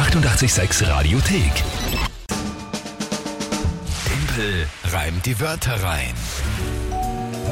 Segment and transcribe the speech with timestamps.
[0.00, 1.52] 886 Radiothek.
[4.06, 6.14] Tempel reimt die Wörter rein.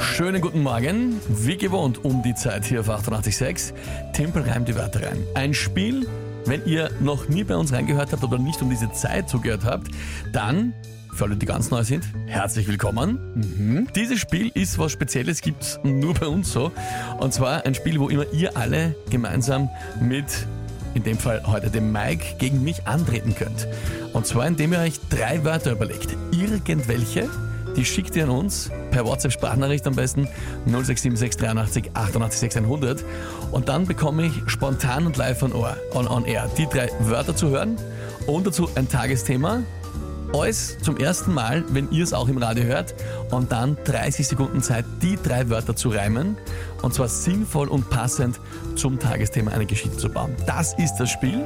[0.00, 1.20] Schönen guten Morgen.
[1.28, 3.74] Wie gewohnt um die Zeit hier auf 886.
[4.14, 5.18] Tempel reimt die Wörter rein.
[5.34, 6.08] Ein Spiel,
[6.46, 9.88] wenn ihr noch nie bei uns reingehört habt oder nicht um diese Zeit zugehört habt,
[10.32, 10.72] dann,
[11.12, 13.86] für alle, die ganz neu sind, herzlich willkommen.
[13.94, 16.72] Dieses Spiel ist was Spezielles, gibt's nur bei uns so.
[17.18, 19.68] Und zwar ein Spiel, wo immer ihr alle gemeinsam
[20.00, 20.46] mit
[20.98, 23.68] in dem Fall heute dem Mike, gegen mich antreten könnt.
[24.12, 26.16] Und zwar indem ihr euch drei Wörter überlegt.
[26.32, 27.28] Irgendwelche,
[27.76, 30.28] die schickt ihr an uns per WhatsApp-Sprachnachricht am besten
[30.66, 33.04] 0676 88 6100
[33.52, 37.50] und dann bekomme ich spontan und live on, on, on air die drei Wörter zu
[37.50, 37.76] hören
[38.26, 39.62] und dazu ein Tagesthema.
[40.32, 42.94] Alles zum ersten Mal, wenn ihr es auch im Radio hört
[43.30, 46.36] und dann 30 Sekunden Zeit, die drei Wörter zu reimen
[46.82, 48.38] und zwar sinnvoll und passend
[48.76, 50.34] zum Tagesthema eine Geschichte zu bauen.
[50.46, 51.42] Das ist das Spiel.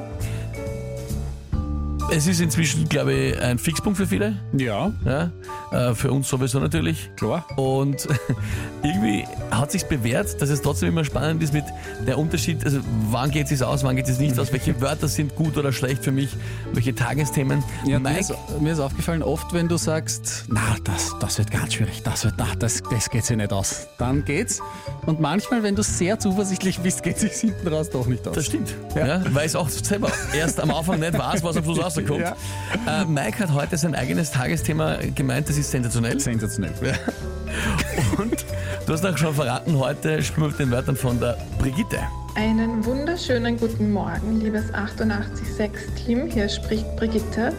[2.11, 4.37] Es ist inzwischen, glaube ich, ein Fixpunkt für viele.
[4.53, 5.31] Ja, Ja,
[5.73, 7.11] äh, für uns sowieso natürlich.
[7.17, 7.47] klar.
[7.57, 8.07] Und
[8.83, 11.65] irgendwie hat sich bewährt, dass es trotzdem immer spannend ist mit
[12.07, 15.35] der Unterschied, also wann geht es aus, wann geht es nicht aus, welche Wörter sind
[15.35, 16.31] gut oder schlecht für mich,
[16.73, 17.63] welche Tagesthemen.
[17.85, 21.51] Ja, mir, Mike, ist, mir ist aufgefallen, oft wenn du sagst, na, das, das wird
[21.51, 24.61] ganz schwierig, das wird, na, das, das geht sich nicht aus, dann geht's.
[25.07, 28.35] Und manchmal, wenn du sehr zuversichtlich bist, geht sich hinten raus doch nicht aus.
[28.35, 28.75] das stimmt.
[28.95, 29.23] Ja.
[29.31, 32.21] weil ich auch selber erst am Anfang nicht weiß, was am Schluss rauskommt.
[32.21, 32.37] Ja.
[32.87, 36.19] Äh, Mike hat heute sein eigenes Tagesthema gemeint, das ist sensationell.
[36.21, 36.73] Sensationell.
[38.19, 38.45] Und
[38.87, 41.99] du hast auch schon verraten, heute spielen wir mit den Wörtern von der Brigitte.
[42.35, 46.29] Einen wunderschönen guten Morgen, liebes 886-Team.
[46.29, 47.53] Hier spricht Brigitte.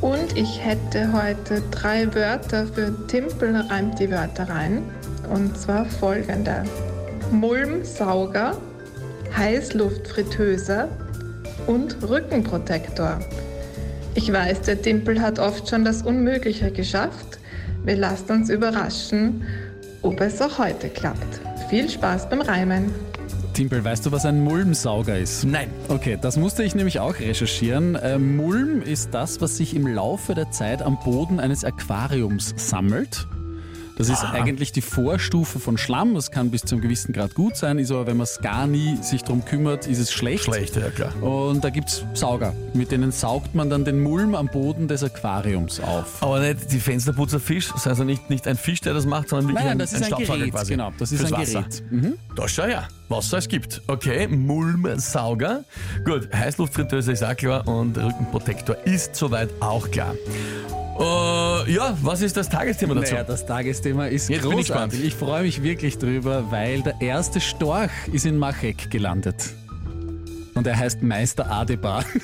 [0.00, 4.82] Und ich hätte heute drei Wörter für Timpel reimt die Wörter rein.
[5.32, 6.64] Und zwar folgende:
[7.30, 8.56] Mulmsauger,
[9.36, 10.88] Heißluftfritteuse
[11.66, 13.20] und Rückenprotektor.
[14.14, 17.38] Ich weiß, der Timpel hat oft schon das Unmögliche geschafft.
[17.84, 19.44] Wir lassen uns überraschen,
[20.02, 21.40] ob es auch heute klappt.
[21.68, 22.92] Viel Spaß beim Reimen.
[23.54, 25.44] Timpel, weißt du, was ein Mulmsauger ist?
[25.44, 25.68] Nein.
[25.88, 27.94] Okay, das musste ich nämlich auch recherchieren.
[27.94, 33.26] Äh, Mulm ist das, was sich im Laufe der Zeit am Boden eines Aquariums sammelt.
[34.00, 34.32] Das ist Aha.
[34.32, 36.14] eigentlich die Vorstufe von Schlamm.
[36.14, 38.66] Das kann bis zu einem gewissen Grad gut sein, ist aber, wenn man es gar
[38.66, 40.44] nie sich drum kümmert, ist es schlecht.
[40.44, 41.22] Schlecht, ja klar.
[41.22, 42.54] Und da gibt's Sauger.
[42.72, 46.22] Mit denen saugt man dann den Mulm am Boden des Aquariums auf.
[46.22, 49.48] Aber nicht die Fensterputzerfisch, das heißt also nicht, nicht ein Fisch, der das macht, sondern
[49.48, 50.52] wirklich Nein, ein, das ist ein, Staubsauger Gerät.
[50.54, 50.72] quasi.
[50.72, 51.60] Genau, das ist ein Wasser.
[51.60, 51.82] Gerät.
[51.90, 52.14] Mhm.
[52.34, 53.82] Da schau her, was es gibt.
[53.86, 55.64] Okay, Mulmsauger.
[56.06, 60.14] Gut, Heißluftfritteuse ist auch klar und Rückenprotektor ist soweit auch klar.
[61.66, 63.12] Äh, ja, was ist das Tagesthema dazu?
[63.12, 65.04] Naja, das Tagesthema ist Jetzt bin ich großartig.
[65.04, 69.36] Ich freue mich wirklich drüber, weil der erste Storch ist in Machek gelandet.
[70.54, 72.04] Und er heißt Meister Adebar.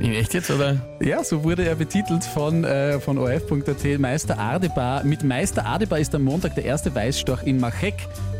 [0.00, 0.76] In echt jetzt, oder?
[1.00, 3.98] Ja, so wurde er betitelt von, äh, von ORF.at.
[3.98, 5.02] Meister Adebar.
[5.02, 7.94] Mit Meister Adebar ist am Montag der erste Weißstorch in Machek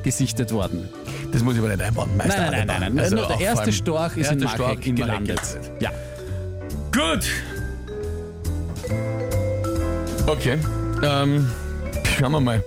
[0.04, 0.88] gesichtet worden.
[1.32, 2.16] Das muss ich aber nicht einbauen.
[2.16, 2.90] Meister Nein, nein, nein, Adebar.
[2.90, 2.98] nein.
[3.00, 5.36] Also Nur der erste Storch ist in Storch Machek in Machek gelandet.
[5.40, 5.58] jetzt.
[5.80, 5.90] Ja.
[6.92, 7.24] Gut.
[10.28, 10.58] Okay.
[11.02, 11.50] Ähm,
[12.18, 12.62] schauen wir mal.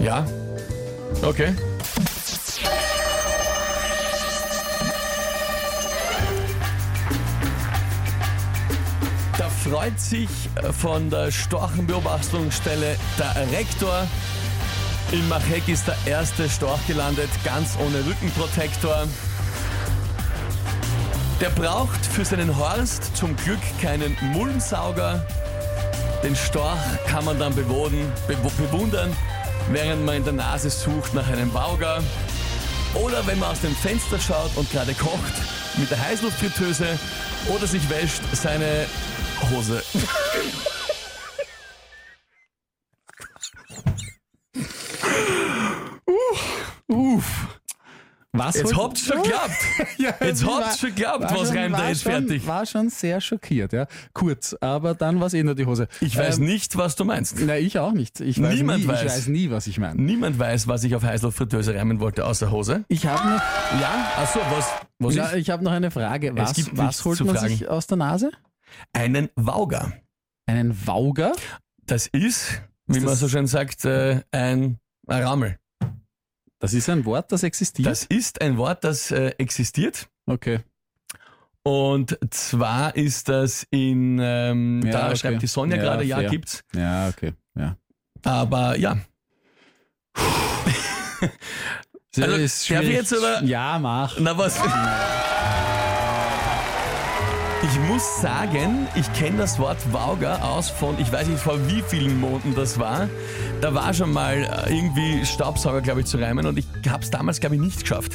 [0.00, 0.26] Ja.
[1.20, 1.52] Okay.
[9.36, 14.06] Da freut sich äh, von der Storchenbeobachtungsstelle der Rektor.
[15.12, 19.06] In Machek ist der erste Storch gelandet, ganz ohne Rückenprotektor.
[21.42, 25.26] Der braucht für seinen Horst zum Glück keinen Mulmsauger.
[26.22, 29.16] Den Storch kann man dann bewohnen, be bewundern,
[29.70, 32.02] während man in der Nase sucht nach einem Bauger.
[32.94, 35.32] Oder wenn man aus dem Fenster schaut und gerade kocht
[35.76, 36.98] mit der Heißluftfritteuse
[37.48, 38.86] oder sich wäscht seine
[39.50, 39.82] Hose.
[48.44, 49.50] Was Jetzt habt's schon geklappt.
[49.98, 51.24] Ja, Jetzt habt's schon geklappt.
[51.24, 52.46] Was schon- reimt er jetzt schon, fertig?
[52.46, 53.86] War schon sehr schockiert, ja.
[54.14, 55.88] Kurz, aber dann war es eh nur die Hose.
[56.00, 57.36] Ich weiß Ähm, nicht, was du meinst.
[57.40, 58.20] Na, ich auch nicht.
[58.20, 59.00] Ich weiß Niemand nie, weiß.
[59.02, 60.00] Ich weiß nie, was ich meine.
[60.00, 62.84] Niemand weiß, was ich auf Heißluftfritteuse reimen wollte, außer Hose.
[62.88, 63.42] Ich habe noch,
[63.80, 64.10] Ja?
[64.16, 64.66] Achso, was?
[64.98, 65.34] Was ist?
[65.34, 66.32] ich hab noch eine Frage.
[66.34, 68.30] Was, was holt man sich aus der Nase?
[68.94, 69.92] Einen Wauger.
[70.46, 71.32] Einen Wauger?
[71.86, 74.78] Das ist, wie Ist man so schön sagt, äh, ein
[75.08, 75.58] Rammel.
[76.60, 77.88] Das ist ein Wort, das existiert?
[77.88, 80.08] Das ist ein Wort, das äh, existiert.
[80.26, 80.60] okay.
[81.62, 85.16] Und zwar ist das in, ähm, Ja, da okay.
[85.16, 86.64] schreibt die Sonja Ja, gerade, ja, gibt's.
[86.74, 87.34] Ja, okay.
[87.54, 87.76] Ja.
[88.24, 88.96] Aber ja.
[92.16, 93.42] Also, ist darf ich jetzt, oder?
[93.44, 94.18] Ja, mach.
[94.18, 94.58] Na was?
[97.62, 101.82] Ich muss sagen, ich kenne das Wort Wauger aus von, ich weiß nicht vor wie
[101.82, 103.08] vielen Monaten das war.
[103.60, 107.10] Da war schon mal äh, irgendwie Staubsauger, glaube ich, zu reimen und ich habe es
[107.10, 108.14] damals, glaube ich, nicht geschafft.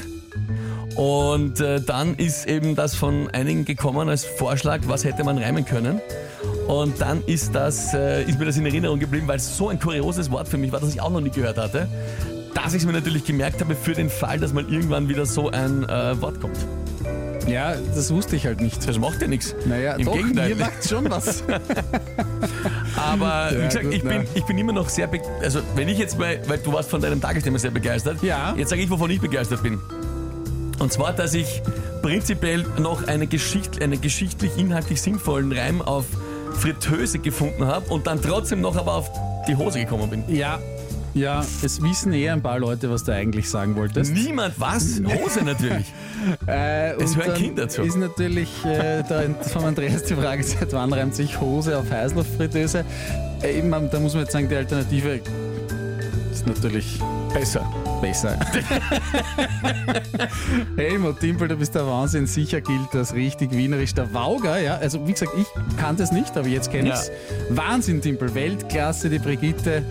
[0.96, 5.64] Und äh, dann ist eben das von einigen gekommen als Vorschlag, was hätte man reimen
[5.64, 6.02] können.
[6.68, 9.80] Und dann ist, das, äh, ist mir das in Erinnerung geblieben, weil es so ein
[9.80, 11.88] kurioses Wort für mich war, das ich auch noch nie gehört hatte,
[12.56, 15.52] dass ich es mir natürlich gemerkt habe für den Fall, dass mal irgendwann wieder so
[15.52, 16.58] ein äh, Wort kommt.
[17.48, 18.88] Ja, das wusste ich halt nicht.
[18.88, 19.56] Das macht ja nichts.
[19.66, 20.50] Naja, Im doch, Gegenteil.
[20.56, 21.44] mir macht schon was.
[22.96, 25.88] Aber wie Ja, gesagt, gut, ich, bin, ich bin immer noch sehr, be also wenn
[25.90, 28.54] ich jetzt mal, weil du warst von deinem Tagesthema sehr begeistert, Ja.
[28.58, 29.80] jetzt sage ich, wovon ich begeistert bin.
[30.80, 31.62] Und zwar, dass ich
[32.02, 36.06] prinzipiell noch eine Geschicht, einen geschichtlich inhaltlich sinnvollen Reim auf
[36.54, 39.10] Fritteuse gefunden habe und dann trotzdem noch aber auf
[39.48, 40.24] die Hose gekommen bin.
[40.28, 40.60] ja,
[41.16, 44.14] ja, es wissen eher ein paar Leute, was du eigentlich sagen wolltest.
[44.14, 45.02] Niemand was?
[45.04, 45.92] Hose natürlich.
[46.48, 47.84] Äh, Es hören Kinder zu.
[47.84, 52.84] Ist natürlich äh, da von Andreas die Frage, seit wann reimt sich Hose auf Heißluftfritteuse?
[53.44, 55.20] Äh, eben, da muss man jetzt sagen, die Alternative
[56.32, 57.00] ist natürlich
[57.32, 57.64] Besser.
[58.02, 58.40] besser.
[60.78, 62.26] Helmut Timpel, du bist der Wahnsinn.
[62.26, 63.94] Sicher gilt das richtig wienerisch.
[63.94, 65.48] Der Wauger, ja, also wie gesagt, ich
[65.78, 67.12] kannte es nicht, aber jetzt kenne ich es.
[67.50, 69.84] Wahnsinn, Timpel, Weltklasse, die Brigitte.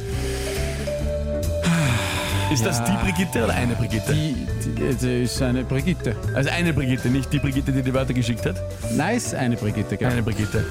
[2.52, 2.84] Ist das Ja.
[2.84, 4.12] die Brigitte oder eine Brigitte?
[4.12, 6.14] Die, die, die ist eine Brigitte.
[6.34, 8.56] also eine Brigitte, nicht die Brigitte, die die Wörter geschickt hat.
[8.96, 10.08] Nice, eine Brigitte, gell?
[10.10, 10.64] Eine Brigitte.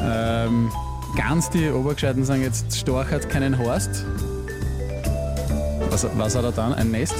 [0.00, 0.70] Ähm,
[1.16, 4.04] ganz die Obergescheiten sagen jetzt, Storch hat keinen Horst.
[5.90, 6.74] Was, was hat er dann?
[6.74, 7.14] Ein Nest?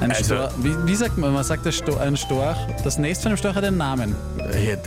[0.00, 0.50] Ein Also- Storch.
[0.62, 1.32] Wie, wie sagt man?
[1.32, 4.14] Man sagt, der Sto ein Storch, das Nest von einem Storch hat einen Namen.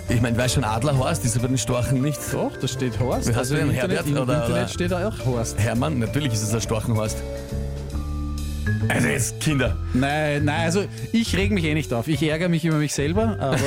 [0.10, 2.20] Ich meine, weiß schon, Adlerhorst ist aber den Storchen nicht.
[2.34, 3.26] Doch, da steht Horst.
[3.28, 3.76] Wie heißt Also im denn?
[3.76, 5.58] Internet, Herbert im oder- Internet steht da auch Horst.
[5.60, 7.18] Hermann, natürlich ist es ein Storchenhorst.
[8.90, 9.76] Also jetzt, Kinder.
[9.94, 12.08] Nein, nein, also ich reg mich eh nicht auf.
[12.08, 13.58] Ich ärgere mich über mich selber, aber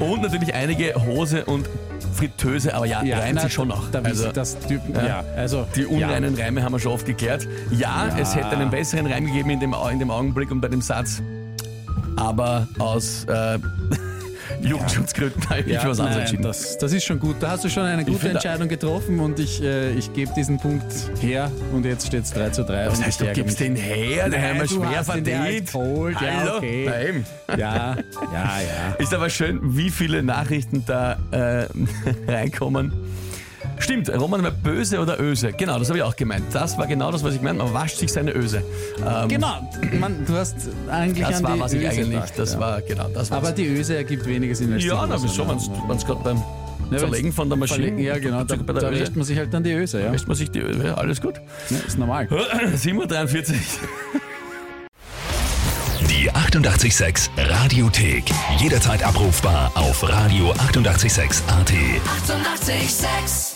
[0.00, 1.68] Und natürlich einige Hose und
[2.14, 3.90] Fritteuse, aber ja, ja, reimt sich schon noch.
[3.90, 5.06] Da, Also, das Typen, ja.
[5.06, 5.24] ja.
[5.36, 5.88] also die ja.
[5.88, 7.46] unreinen Reime haben wir schon oft geklärt.
[7.70, 8.18] Ja, Ja.
[8.18, 11.22] es hätte einen besseren Reim gegeben in dem, in dem Augenblick und bei dem Satz.
[12.16, 13.58] Aber aus äh,
[14.68, 16.42] Jugendschutzgründen ich mich Ja, für was anderes nein, entschieden.
[16.42, 17.36] das, das ist schon gut.
[17.40, 20.84] Da hast du schon eine gute Entscheidung getroffen und ich, äh, ich gebe diesen Punkt
[21.20, 22.86] her und jetzt steht es 3 zu 3.
[22.86, 24.28] Was heißt, ich du gibst den her?
[24.28, 25.74] Den Nein, haben wir schwer verdient.
[25.74, 26.56] halt ja, Hallo?
[26.58, 27.24] okay.
[27.56, 27.96] Ja, ja,
[28.32, 28.94] ja.
[28.98, 31.66] Ist aber schön, wie viele Nachrichten da äh,
[32.30, 32.92] reinkommen.
[33.84, 35.52] Stimmt, Roman war böse oder öse.
[35.52, 36.46] Genau, das habe ich auch gemeint.
[36.52, 37.70] Das war genau das, was ich gemeint habe.
[37.70, 38.62] Man wascht sich seine Öse.
[39.06, 39.70] Ähm, Genau,
[40.00, 40.56] man, du hast
[40.90, 42.60] eigentlich Das an war, die was ich Öse eigentlich, gedacht, das ja.
[42.60, 43.42] war, genau, das war's.
[43.44, 45.58] Aber die Öse ergibt weniger Sinn als die ja, Hose, na, wieso, ne?
[45.88, 46.42] wenn es gerade beim
[46.90, 49.16] Ja, Zerlegen wenn's von der Maschine, verlegen- Ja, genau, da, bei der da Öse, wäscht
[49.16, 50.10] man sich halt dann die Öse, ja.
[50.12, 51.34] wäscht man sich die Öse, ja, alles gut.
[51.68, 52.26] Ne, ist normal.
[52.76, 53.56] 7.43 Uhr.
[56.08, 58.24] Die 886 Radiothek.
[58.58, 60.60] Jederzeit abrufbar auf radio886.at.
[60.70, 61.42] 886!
[61.48, 63.53] 886